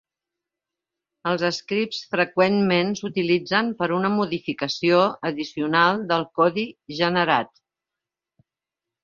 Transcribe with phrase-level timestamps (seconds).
[1.31, 6.65] Els scripts freqüentment s'utilitzen per a una modificació addicional del codi
[7.03, 7.55] generat.